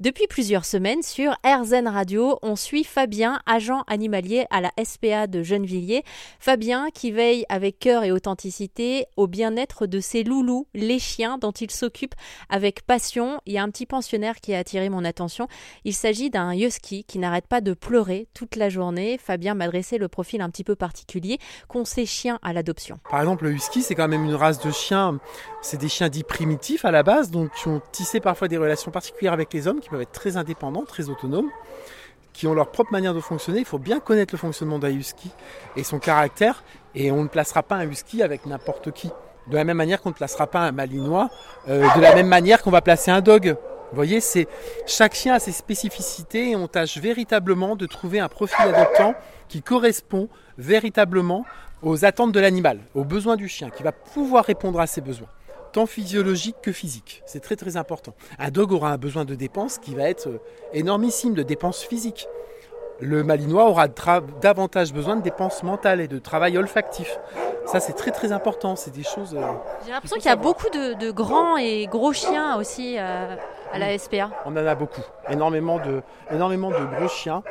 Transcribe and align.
Depuis 0.00 0.26
plusieurs 0.26 0.64
semaines, 0.64 1.04
sur 1.04 1.36
RZN 1.46 1.86
Radio, 1.86 2.40
on 2.42 2.56
suit 2.56 2.82
Fabien, 2.82 3.38
agent 3.46 3.84
animalier 3.86 4.44
à 4.50 4.60
la 4.60 4.72
SPA 4.82 5.28
de 5.28 5.44
Gennevilliers. 5.44 6.02
Fabien 6.40 6.88
qui 6.92 7.12
veille 7.12 7.44
avec 7.48 7.78
cœur 7.78 8.02
et 8.02 8.10
authenticité 8.10 9.06
au 9.16 9.28
bien-être 9.28 9.86
de 9.86 10.00
ses 10.00 10.24
loulous, 10.24 10.66
les 10.74 10.98
chiens 10.98 11.38
dont 11.38 11.52
il 11.52 11.70
s'occupe 11.70 12.16
avec 12.48 12.82
passion. 12.82 13.40
Il 13.46 13.52
y 13.52 13.58
a 13.58 13.62
un 13.62 13.70
petit 13.70 13.86
pensionnaire 13.86 14.40
qui 14.40 14.52
a 14.52 14.58
attiré 14.58 14.88
mon 14.88 15.04
attention. 15.04 15.46
Il 15.84 15.94
s'agit 15.94 16.28
d'un 16.28 16.52
husky 16.52 17.04
qui 17.04 17.20
n'arrête 17.20 17.46
pas 17.46 17.60
de 17.60 17.72
pleurer 17.72 18.26
toute 18.34 18.56
la 18.56 18.70
journée. 18.70 19.16
Fabien 19.16 19.54
m'a 19.54 19.68
dressé 19.68 19.98
le 19.98 20.08
profil 20.08 20.40
un 20.40 20.50
petit 20.50 20.64
peu 20.64 20.74
particulier 20.74 21.38
qu'ont 21.68 21.84
ces 21.84 22.04
chiens 22.04 22.40
à 22.42 22.52
l'adoption. 22.52 22.98
Par 23.08 23.20
exemple, 23.20 23.44
le 23.44 23.52
husky, 23.52 23.80
c'est 23.80 23.94
quand 23.94 24.08
même 24.08 24.24
une 24.24 24.34
race 24.34 24.58
de 24.58 24.72
chiens. 24.72 25.20
C'est 25.62 25.78
des 25.78 25.88
chiens 25.88 26.08
dits 26.08 26.24
primitifs 26.24 26.84
à 26.84 26.90
la 26.90 27.04
base, 27.04 27.30
donc 27.30 27.52
qui 27.52 27.68
ont 27.68 27.80
tissé 27.92 28.18
parfois 28.18 28.48
des 28.48 28.58
relations 28.58 28.90
particulières 28.90 29.32
avec 29.32 29.52
les 29.52 29.68
hommes 29.68 29.82
qui 29.84 29.90
peuvent 29.90 30.00
être 30.00 30.12
très 30.12 30.36
indépendants, 30.36 30.84
très 30.84 31.10
autonomes, 31.10 31.50
qui 32.32 32.46
ont 32.46 32.54
leur 32.54 32.70
propre 32.70 32.90
manière 32.90 33.14
de 33.14 33.20
fonctionner. 33.20 33.60
Il 33.60 33.64
faut 33.64 33.78
bien 33.78 34.00
connaître 34.00 34.34
le 34.34 34.38
fonctionnement 34.38 34.78
d'un 34.78 34.90
husky 34.90 35.30
et 35.76 35.84
son 35.84 35.98
caractère, 35.98 36.64
et 36.94 37.12
on 37.12 37.22
ne 37.22 37.28
placera 37.28 37.62
pas 37.62 37.76
un 37.76 37.88
husky 37.88 38.22
avec 38.22 38.46
n'importe 38.46 38.90
qui. 38.92 39.10
De 39.46 39.56
la 39.56 39.64
même 39.64 39.76
manière 39.76 40.00
qu'on 40.00 40.08
ne 40.08 40.14
placera 40.14 40.46
pas 40.46 40.60
un 40.60 40.72
malinois, 40.72 41.28
euh, 41.68 41.86
de 41.94 42.00
la 42.00 42.14
même 42.14 42.26
manière 42.26 42.62
qu'on 42.62 42.70
va 42.70 42.80
placer 42.80 43.10
un 43.10 43.20
dog. 43.20 43.56
Vous 43.90 43.96
voyez, 43.96 44.20
c'est 44.20 44.48
chaque 44.86 45.14
chien 45.14 45.34
a 45.34 45.38
ses 45.38 45.52
spécificités 45.52 46.50
et 46.50 46.56
on 46.56 46.66
tâche 46.66 46.96
véritablement 46.96 47.76
de 47.76 47.86
trouver 47.86 48.20
un 48.20 48.28
profil 48.28 48.64
adoptant 48.64 49.14
qui 49.48 49.60
correspond 49.60 50.28
véritablement 50.56 51.44
aux 51.82 52.06
attentes 52.06 52.32
de 52.32 52.40
l'animal, 52.40 52.78
aux 52.94 53.04
besoins 53.04 53.36
du 53.36 53.48
chien, 53.48 53.68
qui 53.68 53.82
va 53.82 53.92
pouvoir 53.92 54.46
répondre 54.46 54.80
à 54.80 54.86
ses 54.86 55.02
besoins 55.02 55.28
tant 55.74 55.86
physiologique 55.86 56.56
que 56.62 56.70
physique. 56.70 57.22
C'est 57.26 57.40
très 57.40 57.56
très 57.56 57.76
important. 57.76 58.14
Un 58.38 58.50
dog 58.50 58.70
aura 58.72 58.92
un 58.92 58.96
besoin 58.96 59.24
de 59.24 59.34
dépenses 59.34 59.78
qui 59.78 59.94
va 59.94 60.04
être 60.08 60.28
euh, 60.28 60.38
énormissime, 60.72 61.34
de 61.34 61.42
dépenses 61.42 61.82
physiques. 61.82 62.28
Le 63.00 63.24
malinois 63.24 63.68
aura 63.68 63.88
davantage 64.40 64.92
besoin 64.92 65.16
de 65.16 65.22
dépenses 65.22 65.64
mentales 65.64 66.00
et 66.00 66.06
de 66.06 66.20
travail 66.20 66.56
olfactif. 66.56 67.18
Ça, 67.66 67.80
c'est 67.80 67.94
très 67.94 68.12
très 68.12 68.30
important. 68.30 68.76
C'est 68.76 68.92
des 68.92 69.02
choses. 69.02 69.34
Euh, 69.34 69.42
J'ai 69.84 69.90
l'impression 69.90 70.16
qu'il 70.16 70.26
y 70.26 70.28
a 70.28 70.36
beaucoup 70.36 70.70
de, 70.70 71.10
grands 71.10 71.56
et 71.56 71.86
gros 71.86 72.12
chiens 72.12 72.56
aussi 72.56 72.96
euh, 72.96 73.34
à 73.72 73.78
la 73.80 73.98
SPA. 73.98 74.30
On 74.46 74.52
en 74.52 74.56
a 74.64 74.76
beaucoup. 74.76 75.02
Énormément 75.28 75.80
de, 75.80 76.02
énormément 76.30 76.70
de 76.70 76.84
gros 76.96 77.08
chiens 77.08 77.42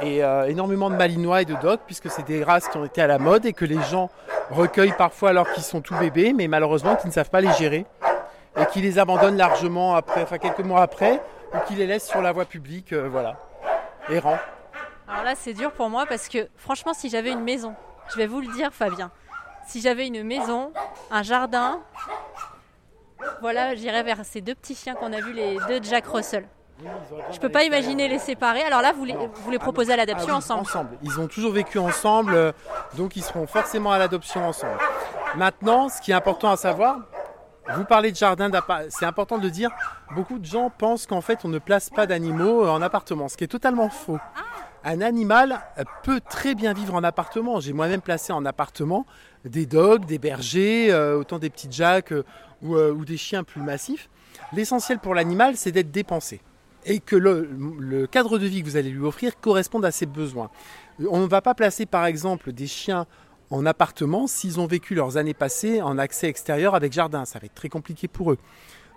et 0.00 0.18
énormément 0.48 0.88
de 0.90 0.96
malinois 0.96 1.42
et 1.42 1.44
de 1.44 1.54
dogs, 1.54 1.80
puisque 1.86 2.10
c'est 2.10 2.26
des 2.26 2.42
races 2.42 2.68
qui 2.68 2.78
ont 2.78 2.84
été 2.84 3.02
à 3.02 3.06
la 3.06 3.18
mode 3.18 3.44
et 3.44 3.52
que 3.52 3.64
les 3.64 3.80
gens 3.82 4.10
recueillent 4.50 4.94
parfois 4.96 5.30
alors 5.30 5.50
qu'ils 5.52 5.62
sont 5.62 5.80
tout 5.80 5.94
bébés, 5.96 6.32
mais 6.32 6.48
malheureusement 6.48 6.96
qui 6.96 7.06
ne 7.06 7.12
savent 7.12 7.30
pas 7.30 7.40
les 7.40 7.52
gérer 7.52 7.86
et 8.56 8.66
qui 8.66 8.80
les 8.80 8.98
abandonnent 8.98 9.36
largement 9.36 9.94
après, 9.94 10.22
enfin 10.22 10.38
quelques 10.38 10.60
mois 10.60 10.82
après, 10.82 11.20
ou 11.54 11.58
qui 11.66 11.74
les 11.74 11.86
laissent 11.86 12.08
sur 12.08 12.22
la 12.22 12.32
voie 12.32 12.44
publique, 12.44 12.92
euh, 12.92 13.08
voilà, 13.08 13.36
errant. 14.08 14.38
Alors 15.08 15.24
là, 15.24 15.34
c'est 15.34 15.52
dur 15.52 15.72
pour 15.72 15.88
moi 15.88 16.06
parce 16.06 16.28
que 16.28 16.48
franchement, 16.56 16.94
si 16.94 17.08
j'avais 17.08 17.30
une 17.30 17.42
maison, 17.42 17.74
je 18.10 18.16
vais 18.16 18.26
vous 18.26 18.40
le 18.40 18.52
dire, 18.54 18.72
Fabien, 18.72 19.10
si 19.66 19.80
j'avais 19.80 20.06
une 20.06 20.22
maison, 20.22 20.72
un 21.10 21.22
jardin, 21.22 21.80
voilà, 23.40 23.74
j'irais 23.74 24.02
vers 24.02 24.24
ces 24.24 24.40
deux 24.40 24.54
petits 24.54 24.74
chiens 24.74 24.94
qu'on 24.94 25.12
a 25.12 25.20
vus, 25.20 25.32
les 25.32 25.58
deux 25.68 25.82
Jack 25.82 26.06
Russell. 26.06 26.46
Je 27.30 27.38
peux 27.38 27.48
pas 27.48 27.64
imaginer 27.64 28.08
les 28.08 28.18
séparer. 28.18 28.62
Alors 28.62 28.82
là, 28.82 28.92
vous 28.92 29.04
les, 29.04 29.14
vous 29.14 29.50
les 29.50 29.58
proposez 29.58 29.92
à 29.92 29.96
l'adoption 29.96 30.30
ah 30.32 30.36
ensemble 30.36 30.60
Ensemble. 30.62 30.98
Ils 31.02 31.20
ont 31.20 31.28
toujours 31.28 31.52
vécu 31.52 31.78
ensemble, 31.78 32.34
euh, 32.34 32.52
donc 32.96 33.16
ils 33.16 33.22
seront 33.22 33.46
forcément 33.46 33.92
à 33.92 33.98
l'adoption 33.98 34.46
ensemble. 34.46 34.78
Maintenant, 35.36 35.88
ce 35.88 36.00
qui 36.00 36.10
est 36.10 36.14
important 36.14 36.50
à 36.50 36.56
savoir, 36.56 36.98
vous 37.74 37.84
parlez 37.84 38.10
de 38.10 38.16
jardin 38.16 38.50
c'est 38.88 39.06
important 39.06 39.38
de 39.38 39.48
dire, 39.48 39.70
beaucoup 40.14 40.38
de 40.38 40.44
gens 40.44 40.70
pensent 40.70 41.06
qu'en 41.06 41.20
fait 41.20 41.44
on 41.44 41.48
ne 41.48 41.58
place 41.58 41.90
pas 41.90 42.06
d'animaux 42.06 42.66
en 42.68 42.82
appartement, 42.82 43.28
ce 43.28 43.36
qui 43.36 43.44
est 43.44 43.48
totalement 43.48 43.88
faux. 43.88 44.18
Un 44.84 45.00
animal 45.00 45.60
peut 46.02 46.20
très 46.20 46.56
bien 46.56 46.72
vivre 46.72 46.94
en 46.94 47.04
appartement. 47.04 47.60
J'ai 47.60 47.72
moi-même 47.72 48.00
placé 48.00 48.32
en 48.32 48.44
appartement 48.44 49.06
des 49.44 49.64
dogs, 49.64 50.04
des 50.06 50.18
bergers, 50.18 50.92
euh, 50.92 51.18
autant 51.18 51.38
des 51.38 51.50
petits 51.50 51.70
jacks 51.70 52.12
euh, 52.12 52.24
ou 52.62 53.04
des 53.04 53.16
chiens 53.16 53.44
plus 53.44 53.62
massifs. 53.62 54.10
L'essentiel 54.52 54.98
pour 54.98 55.14
l'animal, 55.14 55.56
c'est 55.56 55.70
d'être 55.70 55.92
dépensé 55.92 56.40
et 56.84 57.00
que 57.00 57.16
le, 57.16 58.06
cadre 58.06 58.38
de 58.38 58.46
vie 58.46 58.62
que 58.62 58.68
vous 58.68 58.76
allez 58.76 58.90
lui 58.90 59.04
offrir 59.04 59.40
corresponde 59.40 59.84
à 59.84 59.90
ses 59.90 60.06
besoins. 60.06 60.50
On 61.08 61.20
ne 61.20 61.26
va 61.26 61.40
pas 61.40 61.54
placer 61.54 61.86
par 61.86 62.06
exemple 62.06 62.52
des 62.52 62.66
chiens 62.66 63.06
en 63.50 63.66
appartement 63.66 64.26
s'ils 64.26 64.60
ont 64.60 64.66
vécu 64.66 64.94
leurs 64.94 65.16
années 65.16 65.34
passées 65.34 65.82
en 65.82 65.98
accès 65.98 66.28
extérieur 66.28 66.74
avec 66.74 66.92
jardin. 66.92 67.24
Ça 67.24 67.38
va 67.38 67.46
être 67.46 67.54
très 67.54 67.68
compliqué 67.68 68.08
pour 68.08 68.32
eux. 68.32 68.38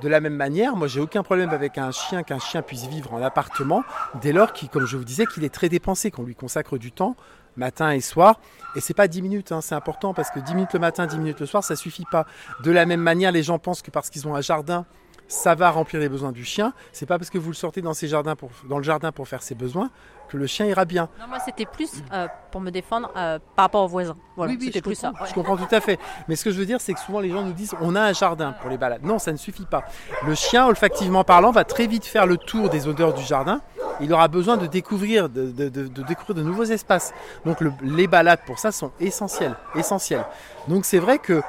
De 0.00 0.08
la 0.08 0.20
même 0.20 0.34
manière, 0.34 0.74
moi 0.74 0.88
j'ai 0.88 1.00
aucun 1.00 1.22
problème 1.22 1.50
avec 1.50 1.78
un 1.78 1.90
chien 1.90 2.22
qu'un 2.22 2.38
chien 2.38 2.62
puisse 2.62 2.86
vivre 2.86 3.12
en 3.12 3.22
appartement 3.22 3.84
dès 4.20 4.32
lors 4.32 4.52
qu'il, 4.52 4.68
comme 4.68 4.86
je 4.86 4.96
vous 4.96 5.04
disais, 5.04 5.26
qu'il 5.26 5.44
est 5.44 5.54
très 5.54 5.68
dépensé, 5.68 6.10
qu'on 6.10 6.24
lui 6.24 6.34
consacre 6.34 6.78
du 6.78 6.92
temps 6.92 7.14
matin 7.56 7.90
et 7.90 8.00
soir. 8.00 8.40
Et 8.74 8.80
c'est 8.80 8.94
pas 8.94 9.08
10 9.08 9.22
minutes, 9.22 9.52
hein, 9.52 9.60
c'est 9.60 9.74
important 9.74 10.14
parce 10.14 10.30
que 10.30 10.40
10 10.40 10.54
minutes 10.54 10.72
le 10.72 10.80
matin, 10.80 11.06
10 11.06 11.18
minutes 11.18 11.40
le 11.40 11.46
soir, 11.46 11.62
ça 11.62 11.76
suffit 11.76 12.06
pas. 12.10 12.26
De 12.64 12.70
la 12.70 12.86
même 12.86 13.00
manière, 13.00 13.32
les 13.32 13.42
gens 13.42 13.58
pensent 13.58 13.82
que 13.82 13.90
parce 13.90 14.10
qu'ils 14.10 14.26
ont 14.26 14.34
un 14.34 14.40
jardin, 14.40 14.86
ça 15.32 15.54
va 15.54 15.70
remplir 15.70 16.00
les 16.00 16.08
besoins 16.08 16.30
du 16.30 16.44
chien. 16.44 16.72
C'est 16.92 17.06
pas 17.06 17.18
parce 17.18 17.30
que 17.30 17.38
vous 17.38 17.50
le 17.50 17.54
sortez 17.56 17.80
dans, 17.80 17.94
jardins 17.94 18.34
dans 18.68 18.76
le 18.78 18.84
jardin 18.84 19.12
pour 19.12 19.26
faire 19.26 19.42
ses 19.42 19.54
besoins 19.54 19.90
que 20.28 20.36
le 20.36 20.46
chien 20.46 20.66
ira 20.66 20.84
bien. 20.84 21.08
Non, 21.18 21.26
moi 21.28 21.38
c'était 21.44 21.66
plus 21.66 21.90
euh, 22.12 22.26
pour 22.50 22.60
me 22.60 22.70
défendre 22.70 23.10
euh, 23.16 23.38
par 23.56 23.64
rapport 23.64 23.84
aux 23.84 23.88
voisins. 23.88 24.16
oui, 24.36 24.56
oui, 24.58 24.66
c'était 24.66 24.80
plus 24.80 24.94
ça. 24.94 25.12
Je 25.26 25.32
comprends 25.32 25.56
tout 25.56 25.74
à 25.74 25.80
fait. 25.80 25.98
Mais 26.28 26.36
ce 26.36 26.44
que 26.44 26.50
je 26.50 26.58
veux 26.58 26.66
dire, 26.66 26.80
c'est 26.80 26.92
que 26.94 27.00
souvent 27.00 27.20
les 27.20 27.30
gens 27.30 27.42
nous 27.42 27.52
disent 27.52 27.74
on 27.80 27.96
a 27.96 28.00
un 28.00 28.12
jardin 28.12 28.52
pour 28.52 28.70
les 28.70 28.78
balades. 28.78 29.04
Non, 29.04 29.18
ça 29.18 29.32
ne 29.32 29.36
suffit 29.36 29.66
pas. 29.66 29.84
Le 30.26 30.34
chien, 30.34 30.66
olfactivement 30.66 31.24
parlant, 31.24 31.50
va 31.50 31.64
très 31.64 31.86
vite 31.86 32.04
faire 32.04 32.26
le 32.26 32.36
tour 32.36 32.68
des 32.68 32.86
odeurs 32.86 33.14
du 33.14 33.22
jardin. 33.22 33.60
Il 34.00 34.12
aura 34.12 34.28
besoin 34.28 34.56
de 34.56 34.66
découvrir 34.66 35.28
de, 35.28 35.50
découvrir 35.50 36.34
de 36.34 36.42
nouveaux 36.42 36.64
espaces. 36.64 37.12
Donc 37.44 37.58
les 37.82 38.06
balades 38.06 38.40
pour 38.46 38.58
ça 38.58 38.70
sont 38.70 38.92
essentielles. 39.00 39.56
essentielles. 39.74 40.24
Donc 40.68 40.84
c'est 40.84 40.98
vrai 40.98 41.18
que 41.18 41.42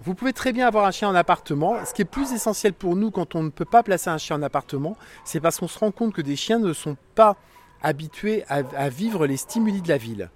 vous 0.00 0.14
pouvez 0.14 0.32
très 0.32 0.52
bien 0.52 0.66
avoir 0.66 0.84
un 0.84 0.90
chien 0.90 1.08
en 1.08 1.14
appartement. 1.14 1.84
Ce 1.84 1.92
qui 1.92 2.02
est 2.02 2.06
plus 2.06 2.32
essentiel 2.32 2.72
pour 2.72 2.96
nous 2.96 3.10
quand 3.10 3.34
on 3.34 3.42
ne 3.42 3.50
peut 3.50 3.64
pas 3.64 3.82
placer 3.82 4.10
un 4.10 4.18
chien 4.18 4.36
en 4.36 4.42
appartement, 4.42 4.96
c'est 5.24 5.40
parce 5.40 5.58
qu'on 5.58 5.68
se 5.68 5.78
rend 5.78 5.90
compte 5.90 6.14
que 6.14 6.22
des 6.22 6.36
chiens 6.36 6.58
ne 6.58 6.72
sont 6.72 6.96
pas 7.14 7.36
habitués 7.82 8.44
à, 8.48 8.88
vivre 8.88 9.26
les 9.26 9.36
stimuli 9.36 9.82
de 9.82 9.88
la 9.88 9.98
ville 9.98 10.30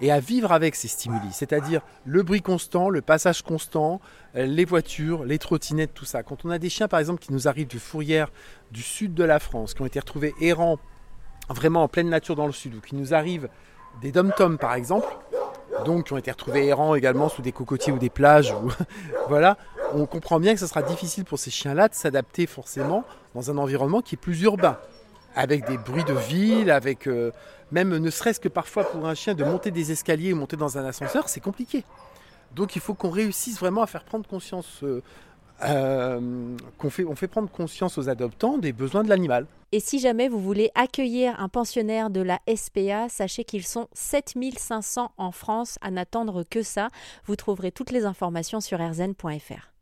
et 0.00 0.12
à 0.12 0.20
vivre 0.20 0.52
avec 0.52 0.76
ces 0.76 0.88
stimuli, 0.88 1.28
c'est-à-dire 1.32 1.82
le 2.04 2.22
bruit 2.22 2.40
constant, 2.40 2.88
le 2.88 3.02
passage 3.02 3.42
constant, 3.42 4.00
euh, 4.36 4.46
les 4.46 4.64
voitures, 4.64 5.24
les 5.24 5.38
trottinettes, 5.38 5.92
tout 5.92 6.04
ça. 6.04 6.22
Quand 6.22 6.44
on 6.44 6.50
a 6.50 6.58
des 6.58 6.70
chiens 6.70 6.86
par 6.86 7.00
exemple 7.00 7.20
qui 7.20 7.32
nous 7.32 7.48
arrivent 7.48 7.68
de 7.68 7.78
fourrière 7.78 8.30
du 8.70 8.82
sud 8.82 9.12
de 9.14 9.24
la 9.24 9.40
France, 9.40 9.74
qui 9.74 9.82
ont 9.82 9.86
été 9.86 9.98
retrouvés 9.98 10.34
errants 10.40 10.78
vraiment 11.48 11.82
en 11.82 11.88
pleine 11.88 12.08
nature 12.08 12.36
dans 12.36 12.46
le 12.46 12.52
sud, 12.52 12.76
ou 12.76 12.80
qui 12.80 12.94
nous 12.94 13.12
arrivent 13.12 13.48
des 14.00 14.12
dom-toms 14.12 14.56
par 14.56 14.74
exemple, 14.74 15.08
donc 15.84 16.06
qui 16.06 16.12
ont 16.12 16.18
été 16.18 16.30
retrouvés 16.30 16.66
errants 16.66 16.94
également 16.94 17.28
sous 17.28 17.42
des 17.42 17.52
cocotiers 17.52 17.92
ou 17.92 17.98
des 17.98 18.10
plages. 18.10 18.54
voilà, 19.28 19.56
on 19.94 20.06
comprend 20.06 20.40
bien 20.40 20.54
que 20.54 20.60
ce 20.60 20.66
sera 20.66 20.82
difficile 20.82 21.24
pour 21.24 21.38
ces 21.38 21.50
chiens-là 21.50 21.88
de 21.88 21.94
s'adapter 21.94 22.46
forcément 22.46 23.04
dans 23.34 23.50
un 23.50 23.58
environnement 23.58 24.00
qui 24.00 24.14
est 24.14 24.18
plus 24.18 24.42
urbain, 24.42 24.78
avec 25.34 25.66
des 25.66 25.78
bruits 25.78 26.04
de 26.04 26.14
ville, 26.14 26.70
avec 26.70 27.06
euh, 27.06 27.30
même 27.70 27.96
ne 27.96 28.10
serait-ce 28.10 28.40
que 28.40 28.48
parfois 28.48 28.84
pour 28.84 29.06
un 29.06 29.14
chien 29.14 29.34
de 29.34 29.44
monter 29.44 29.70
des 29.70 29.92
escaliers 29.92 30.32
ou 30.32 30.36
monter 30.36 30.56
dans 30.56 30.78
un 30.78 30.84
ascenseur, 30.84 31.28
c'est 31.28 31.40
compliqué. 31.40 31.84
Donc 32.54 32.76
il 32.76 32.80
faut 32.80 32.94
qu'on 32.94 33.10
réussisse 33.10 33.58
vraiment 33.58 33.82
à 33.82 33.86
faire 33.86 34.04
prendre 34.04 34.26
conscience 34.26 34.80
euh, 34.82 35.02
euh, 35.64 36.56
qu'on 36.78 36.90
fait, 36.90 37.28
prendre 37.28 37.50
conscience 37.50 37.98
aux 37.98 38.08
adoptants 38.08 38.58
des 38.58 38.72
besoins 38.72 39.02
de 39.02 39.08
l'animal. 39.08 39.46
Et 39.70 39.80
si 39.80 39.98
jamais 39.98 40.28
vous 40.28 40.40
voulez 40.40 40.70
accueillir 40.74 41.38
un 41.38 41.50
pensionnaire 41.50 42.08
de 42.08 42.22
la 42.22 42.40
SPA, 42.54 43.08
sachez 43.10 43.44
qu'ils 43.44 43.66
sont 43.66 43.88
7500 43.92 45.12
en 45.18 45.30
France 45.30 45.78
à 45.82 45.90
n'attendre 45.90 46.42
que 46.42 46.62
ça. 46.62 46.88
Vous 47.26 47.36
trouverez 47.36 47.70
toutes 47.70 47.90
les 47.90 48.06
informations 48.06 48.62
sur 48.62 48.78
rzn.fr. 48.78 49.72